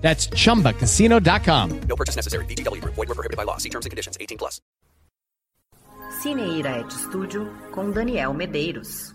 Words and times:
That's 0.00 0.26
chumbacasino.com. 0.28 1.80
No 1.88 1.96
purchase 1.96 2.16
necessary. 2.16 2.44
VGW 2.46 2.80
Group. 2.82 2.94
Void 2.96 3.08
were 3.08 3.14
prohibited 3.14 3.36
by 3.36 3.44
law. 3.44 3.58
See 3.58 3.70
terms 3.70 3.86
and 3.86 3.90
conditions. 3.90 4.18
18 4.20 4.36
plus. 4.36 4.60
Cineira 6.22 6.80
Ed 6.80 6.92
Studio 6.92 7.46
com 7.72 7.90
Daniel 7.90 8.34
Medeiros. 8.34 9.14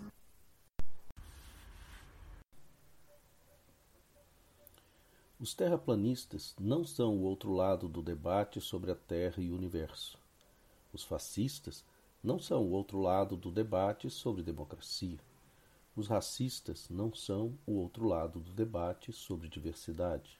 Os 5.40 5.54
terraplanistas 5.54 6.56
não 6.60 6.84
são 6.84 7.18
o 7.18 7.22
outro 7.22 7.54
lado 7.54 7.88
do 7.88 8.02
debate 8.02 8.60
sobre 8.60 8.92
a 8.92 8.96
Terra 8.96 9.36
e 9.38 9.52
o 9.52 9.56
universo. 9.56 10.18
Os 10.92 11.04
fascistas 11.04 11.84
não 12.24 12.40
são 12.40 12.64
o 12.64 12.72
outro 12.72 13.00
lado 13.00 13.36
do 13.36 13.52
debate 13.52 14.10
sobre 14.10 14.42
democracia. 14.42 15.20
Os 15.96 16.08
racistas 16.08 16.90
não 16.90 17.14
são 17.14 17.56
o 17.68 17.74
outro 17.74 18.08
lado 18.08 18.40
do 18.40 18.52
debate 18.54 19.14
sobre 19.14 19.48
diversidade. 19.48 20.40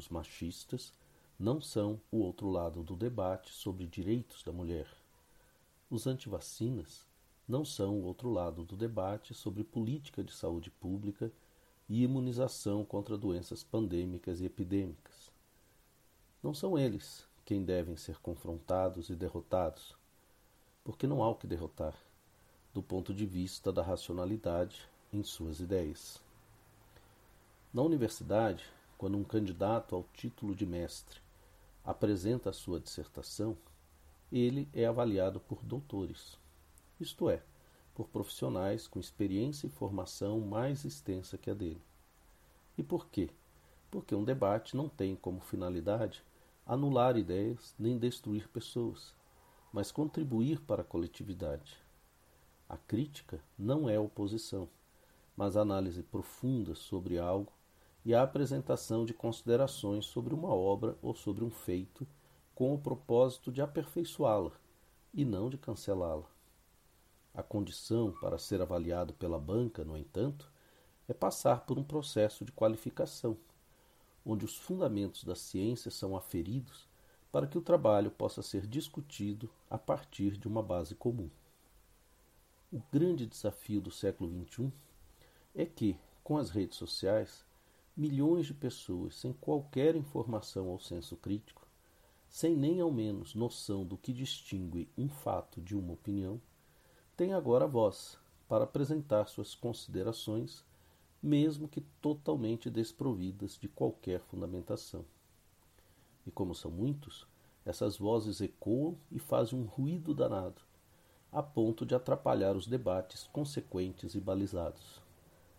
Os 0.00 0.08
machistas 0.08 0.94
não 1.38 1.60
são 1.60 2.00
o 2.10 2.20
outro 2.20 2.48
lado 2.48 2.82
do 2.82 2.96
debate 2.96 3.52
sobre 3.52 3.86
direitos 3.86 4.42
da 4.42 4.50
mulher. 4.50 4.88
Os 5.90 6.06
antivacinas 6.06 7.04
não 7.46 7.66
são 7.66 8.00
o 8.00 8.04
outro 8.04 8.30
lado 8.30 8.64
do 8.64 8.78
debate 8.78 9.34
sobre 9.34 9.62
política 9.62 10.24
de 10.24 10.32
saúde 10.32 10.70
pública 10.70 11.30
e 11.86 12.02
imunização 12.02 12.82
contra 12.82 13.18
doenças 13.18 13.62
pandêmicas 13.62 14.40
e 14.40 14.46
epidêmicas. 14.46 15.30
Não 16.42 16.54
são 16.54 16.78
eles 16.78 17.26
quem 17.44 17.62
devem 17.62 17.94
ser 17.94 18.16
confrontados 18.20 19.10
e 19.10 19.14
derrotados, 19.14 19.94
porque 20.82 21.06
não 21.06 21.22
há 21.22 21.28
o 21.28 21.34
que 21.34 21.46
derrotar, 21.46 21.94
do 22.72 22.82
ponto 22.82 23.12
de 23.12 23.26
vista 23.26 23.70
da 23.70 23.82
racionalidade 23.82 24.80
em 25.12 25.22
suas 25.22 25.60
ideias. 25.60 26.18
Na 27.70 27.82
universidade, 27.82 28.64
quando 29.00 29.16
um 29.16 29.24
candidato 29.24 29.96
ao 29.96 30.04
título 30.12 30.54
de 30.54 30.66
mestre 30.66 31.22
apresenta 31.82 32.50
a 32.50 32.52
sua 32.52 32.78
dissertação, 32.78 33.56
ele 34.30 34.68
é 34.74 34.84
avaliado 34.84 35.40
por 35.40 35.64
doutores, 35.64 36.36
isto 37.00 37.30
é, 37.30 37.42
por 37.94 38.08
profissionais 38.08 38.86
com 38.86 39.00
experiência 39.00 39.66
e 39.66 39.70
formação 39.70 40.38
mais 40.40 40.84
extensa 40.84 41.38
que 41.38 41.48
a 41.48 41.54
dele. 41.54 41.80
E 42.76 42.82
por 42.82 43.06
quê? 43.06 43.30
Porque 43.90 44.14
um 44.14 44.22
debate 44.22 44.76
não 44.76 44.86
tem 44.86 45.16
como 45.16 45.40
finalidade 45.40 46.22
anular 46.66 47.16
ideias 47.16 47.74
nem 47.78 47.96
destruir 47.96 48.48
pessoas, 48.48 49.14
mas 49.72 49.90
contribuir 49.90 50.60
para 50.60 50.82
a 50.82 50.84
coletividade. 50.84 51.74
A 52.68 52.76
crítica 52.76 53.40
não 53.58 53.88
é 53.88 53.98
oposição, 53.98 54.68
mas 55.34 55.56
análise 55.56 56.02
profunda 56.02 56.74
sobre 56.74 57.18
algo 57.18 57.50
e 58.04 58.14
a 58.14 58.22
apresentação 58.22 59.04
de 59.04 59.12
considerações 59.12 60.06
sobre 60.06 60.34
uma 60.34 60.54
obra 60.54 60.96
ou 61.02 61.14
sobre 61.14 61.44
um 61.44 61.50
feito 61.50 62.06
com 62.54 62.74
o 62.74 62.78
propósito 62.78 63.52
de 63.52 63.60
aperfeiçoá-la 63.60 64.52
e 65.12 65.24
não 65.24 65.50
de 65.50 65.58
cancelá-la. 65.58 66.26
A 67.34 67.42
condição 67.42 68.12
para 68.20 68.38
ser 68.38 68.60
avaliado 68.60 69.14
pela 69.14 69.38
banca, 69.38 69.84
no 69.84 69.96
entanto, 69.96 70.50
é 71.08 71.12
passar 71.14 71.64
por 71.64 71.78
um 71.78 71.84
processo 71.84 72.44
de 72.44 72.52
qualificação, 72.52 73.36
onde 74.24 74.44
os 74.44 74.56
fundamentos 74.56 75.24
da 75.24 75.34
ciência 75.34 75.90
são 75.90 76.16
aferidos 76.16 76.88
para 77.30 77.46
que 77.46 77.56
o 77.56 77.62
trabalho 77.62 78.10
possa 78.10 78.42
ser 78.42 78.66
discutido 78.66 79.48
a 79.68 79.78
partir 79.78 80.36
de 80.36 80.48
uma 80.48 80.62
base 80.62 80.94
comum. 80.94 81.30
O 82.72 82.80
grande 82.92 83.26
desafio 83.26 83.80
do 83.80 83.90
século 83.90 84.30
XXI 84.46 84.72
é 85.54 85.64
que, 85.64 85.96
com 86.22 86.36
as 86.36 86.50
redes 86.50 86.76
sociais, 86.76 87.44
milhões 88.00 88.46
de 88.46 88.54
pessoas 88.54 89.14
sem 89.14 89.30
qualquer 89.30 89.94
informação 89.94 90.68
ou 90.68 90.80
senso 90.80 91.18
crítico, 91.18 91.68
sem 92.30 92.56
nem 92.56 92.80
ao 92.80 92.90
menos 92.90 93.34
noção 93.34 93.84
do 93.84 93.98
que 93.98 94.10
distingue 94.10 94.88
um 94.96 95.06
fato 95.06 95.60
de 95.60 95.76
uma 95.76 95.92
opinião, 95.92 96.40
têm 97.14 97.34
agora 97.34 97.66
voz 97.66 98.18
para 98.48 98.64
apresentar 98.64 99.26
suas 99.26 99.54
considerações, 99.54 100.64
mesmo 101.22 101.68
que 101.68 101.82
totalmente 102.00 102.70
desprovidas 102.70 103.58
de 103.60 103.68
qualquer 103.68 104.20
fundamentação. 104.20 105.04
E 106.26 106.30
como 106.30 106.54
são 106.54 106.70
muitos, 106.70 107.26
essas 107.66 107.98
vozes 107.98 108.40
ecoam 108.40 108.96
e 109.12 109.18
fazem 109.18 109.58
um 109.58 109.66
ruído 109.66 110.14
danado, 110.14 110.62
a 111.30 111.42
ponto 111.42 111.84
de 111.84 111.94
atrapalhar 111.94 112.56
os 112.56 112.66
debates 112.66 113.28
consequentes 113.30 114.14
e 114.14 114.20
balizados. 114.20 115.02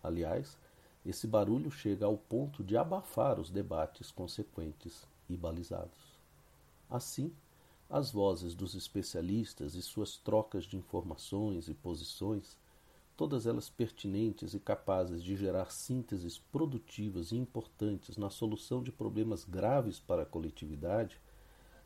Aliás, 0.02 0.58
esse 1.04 1.26
barulho 1.26 1.70
chega 1.70 2.06
ao 2.06 2.16
ponto 2.16 2.62
de 2.62 2.76
abafar 2.76 3.40
os 3.40 3.50
debates 3.50 4.10
consequentes 4.10 5.06
e 5.28 5.36
balizados. 5.36 5.98
Assim, 6.88 7.32
as 7.90 8.10
vozes 8.10 8.54
dos 8.54 8.74
especialistas 8.74 9.74
e 9.74 9.82
suas 9.82 10.16
trocas 10.16 10.64
de 10.64 10.76
informações 10.76 11.68
e 11.68 11.74
posições, 11.74 12.56
todas 13.16 13.46
elas 13.46 13.68
pertinentes 13.68 14.54
e 14.54 14.60
capazes 14.60 15.22
de 15.22 15.36
gerar 15.36 15.70
sínteses 15.70 16.38
produtivas 16.38 17.32
e 17.32 17.36
importantes 17.36 18.16
na 18.16 18.30
solução 18.30 18.82
de 18.82 18.92
problemas 18.92 19.44
graves 19.44 19.98
para 19.98 20.22
a 20.22 20.26
coletividade, 20.26 21.20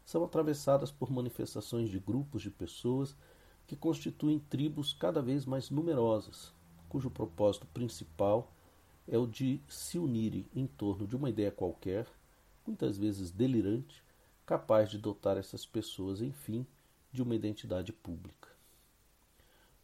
são 0.04 0.22
atravessadas 0.22 0.92
por 0.92 1.10
manifestações 1.10 1.90
de 1.90 1.98
grupos 1.98 2.42
de 2.42 2.50
pessoas 2.50 3.16
que 3.66 3.74
constituem 3.74 4.38
tribos 4.38 4.92
cada 4.92 5.20
vez 5.20 5.44
mais 5.44 5.70
numerosas, 5.70 6.52
cujo 6.88 7.10
propósito 7.10 7.66
principal 7.66 8.52
é 9.08 9.16
o 9.16 9.26
de 9.26 9.60
se 9.68 9.98
unirem 9.98 10.46
em 10.54 10.66
torno 10.66 11.06
de 11.06 11.16
uma 11.16 11.30
ideia 11.30 11.50
qualquer, 11.50 12.06
muitas 12.66 12.98
vezes 12.98 13.30
delirante, 13.30 14.02
capaz 14.44 14.90
de 14.90 14.98
dotar 14.98 15.36
essas 15.36 15.64
pessoas, 15.64 16.20
enfim, 16.20 16.66
de 17.12 17.22
uma 17.22 17.34
identidade 17.34 17.92
pública. 17.92 18.48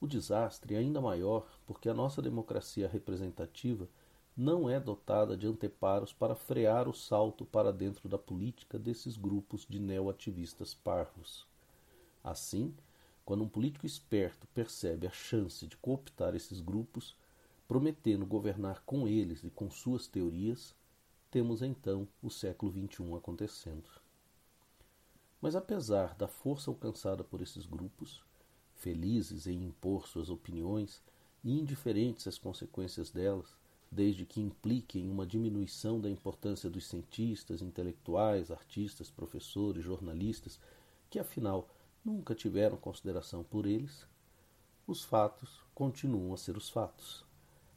O 0.01 0.07
desastre 0.07 0.75
é 0.75 0.79
ainda 0.79 1.01
maior 1.01 1.47
porque 1.67 1.89
a 1.89 1.95
nossa 1.95 2.21
democracia 2.21 2.89
representativa 2.89 3.89
não 4.37 4.69
é 4.69 4.81
dotada 4.81 5.37
de 5.37 5.47
anteparos 5.47 6.13
para 6.13 6.35
frear 6.35 6.89
o 6.89 6.95
salto 6.95 7.45
para 7.45 7.73
dentro 7.73 8.09
da 8.09 8.19
política 8.19 8.79
desses 8.79 9.17
grupos 9.17 9.67
de 9.69 9.79
neoativistas 9.79 10.75
parvos. 10.75 11.47
Assim, 12.25 12.75
quando 13.25 13.45
um 13.45 13.49
político 13.49 13.87
esperto 13.87 14.47
percebe 14.49 15.07
a 15.07 15.11
chance 15.11 15.67
de 15.67 15.77
cooptar 15.77 16.35
esses 16.35 16.61
grupos, 16.61 17.15
prometendo 17.73 18.27
governar 18.27 18.83
com 18.85 19.09
eles 19.09 19.43
e 19.45 19.49
com 19.49 19.71
suas 19.71 20.07
teorias, 20.07 20.75
temos 21.31 21.63
então 21.63 22.07
o 22.23 22.29
século 22.29 22.71
XXI 22.71 23.15
acontecendo. 23.15 23.89
Mas 25.41 25.57
apesar 25.57 26.15
da 26.15 26.29
força 26.29 26.71
alcançada 26.71 27.25
por 27.25 27.41
esses 27.41 27.65
grupos, 27.65 28.23
felizes 28.75 29.47
em 29.47 29.65
impor 29.65 30.07
suas 30.07 30.29
opiniões 30.29 31.03
e 31.43 31.59
indiferentes 31.59 32.27
às 32.27 32.37
consequências 32.37 33.11
delas, 33.11 33.57
desde 33.91 34.27
que 34.27 34.43
impliquem 34.43 35.09
uma 35.09 35.25
diminuição 35.25 35.99
da 35.99 36.11
importância 36.11 36.69
dos 36.69 36.87
cientistas, 36.87 37.63
intelectuais, 37.63 38.51
artistas, 38.51 39.11
professores, 39.11 39.83
jornalistas, 39.83 40.61
que 41.09 41.19
afinal 41.19 41.71
nunca 42.05 42.35
tiveram 42.35 42.77
consideração 42.77 43.43
por 43.43 43.65
eles, 43.65 44.07
os 44.87 45.03
fatos 45.03 45.65
continuam 45.75 46.35
a 46.35 46.37
ser 46.37 46.55
os 46.59 46.69
fatos. 46.69 47.32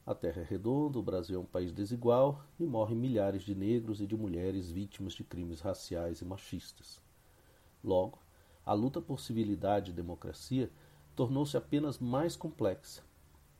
A 0.06 0.13
Terra 0.13 0.42
é 0.42 0.46
redonda, 0.46 1.00
o 1.00 1.02
Brasil 1.02 1.36
é 1.36 1.42
um 1.42 1.48
país 1.48 1.74
desigual 1.74 2.44
e 2.60 2.63
morrem 2.63 2.96
milhares 2.96 3.42
de 3.42 3.56
negros 3.56 4.00
e 4.00 4.06
de 4.06 4.16
mulheres 4.16 4.69
vítimas 4.69 5.13
de 5.13 5.24
crimes 5.24 5.62
raciais 5.62 6.22
e 6.22 6.25
machistas. 6.25 7.02
Logo, 7.84 8.19
a 8.63 8.72
luta 8.74 9.02
por 9.02 9.19
civilidade 9.19 9.90
e 9.90 9.94
democracia 9.96 10.72
tornou-se 11.16 11.57
apenas 11.57 11.98
mais 11.98 12.36
complexa, 12.36 13.02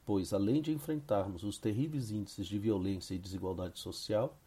pois, 0.06 0.34
além 0.34 0.62
de 0.62 0.72
enfrentarmos 0.72 1.44
os 1.44 1.58
terríveis 1.58 2.12
índices 2.12 2.46
de 2.46 2.60
violência 2.60 3.16
e 3.16 3.20
desigualdade 3.20 3.80
social, 3.80 4.38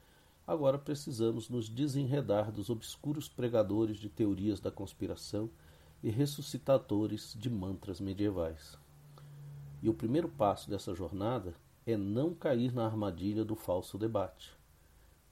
agora 0.47 0.79
precisamos 0.79 1.49
nos 1.49 1.69
desenredar 1.69 2.53
dos 2.53 2.71
obscuros 2.71 3.29
pregadores 3.29 3.97
de 3.97 4.09
teorias 4.09 4.61
da 4.61 4.71
conspiração 4.71 5.51
e 6.01 6.11
ressuscitadores 6.11 7.35
de 7.37 7.51
mantras 7.51 8.01
medievais. 8.01 8.79
E 9.83 9.89
o 9.89 9.95
primeiro 9.95 10.29
passo 10.29 10.71
dessa 10.71 10.95
jornada 10.95 11.57
é 11.91 11.97
não 11.97 12.35
cair 12.35 12.71
na 12.71 12.85
armadilha 12.85 13.43
do 13.47 13.57
falso 13.57 13.97
debate. 13.97 14.55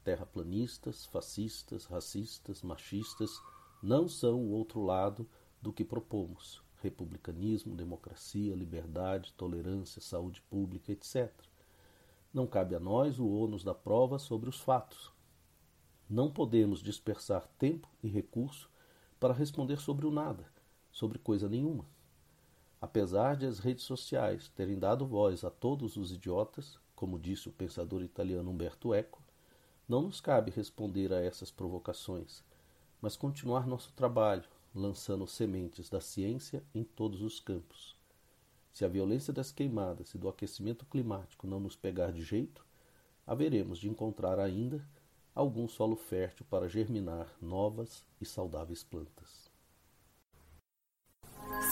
Terraplanistas, 0.02 1.04
fascistas, 1.04 1.84
racistas, 1.84 2.62
machistas 2.62 3.42
não 3.82 4.08
são 4.08 4.40
o 4.40 4.52
outro 4.52 4.82
lado 4.82 5.28
do 5.60 5.70
que 5.70 5.84
propomos: 5.84 6.62
republicanismo, 6.76 7.76
democracia, 7.76 8.54
liberdade, 8.54 9.34
tolerância, 9.34 10.00
saúde 10.00 10.40
pública, 10.48 10.92
etc. 10.92 11.30
Não 12.32 12.46
cabe 12.46 12.74
a 12.74 12.80
nós 12.80 13.18
o 13.18 13.28
ônus 13.28 13.62
da 13.62 13.74
prova 13.74 14.18
sobre 14.18 14.48
os 14.48 14.58
fatos. 14.58 15.12
Não 16.08 16.32
podemos 16.32 16.82
dispersar 16.82 17.46
tempo 17.58 17.86
e 18.02 18.08
recurso 18.08 18.70
para 19.20 19.34
responder 19.34 19.78
sobre 19.78 20.06
o 20.06 20.10
nada, 20.10 20.50
sobre 20.90 21.18
coisa 21.18 21.50
nenhuma. 21.50 21.84
Apesar 22.80 23.36
de 23.36 23.46
as 23.46 23.58
redes 23.58 23.84
sociais 23.84 24.48
terem 24.54 24.78
dado 24.78 25.06
voz 25.06 25.44
a 25.44 25.50
todos 25.50 25.96
os 25.96 26.12
idiotas, 26.12 26.78
como 26.94 27.18
disse 27.18 27.48
o 27.48 27.52
pensador 27.52 28.02
italiano 28.02 28.50
Umberto 28.50 28.92
Eco, 28.92 29.22
não 29.88 30.02
nos 30.02 30.20
cabe 30.20 30.50
responder 30.50 31.12
a 31.12 31.20
essas 31.20 31.50
provocações, 31.50 32.42
mas 33.00 33.16
continuar 33.16 33.66
nosso 33.66 33.92
trabalho, 33.92 34.48
lançando 34.74 35.26
sementes 35.26 35.88
da 35.88 36.00
ciência 36.00 36.62
em 36.74 36.84
todos 36.84 37.22
os 37.22 37.40
campos. 37.40 37.96
Se 38.72 38.84
a 38.84 38.88
violência 38.88 39.32
das 39.32 39.50
queimadas 39.50 40.12
e 40.12 40.18
do 40.18 40.28
aquecimento 40.28 40.84
climático 40.84 41.46
não 41.46 41.58
nos 41.58 41.76
pegar 41.76 42.12
de 42.12 42.22
jeito, 42.22 42.64
haveremos 43.26 43.78
de 43.78 43.88
encontrar 43.88 44.38
ainda 44.38 44.86
algum 45.34 45.66
solo 45.66 45.96
fértil 45.96 46.44
para 46.50 46.68
germinar 46.68 47.34
novas 47.40 48.04
e 48.20 48.26
saudáveis 48.26 48.82
plantas. 48.82 49.45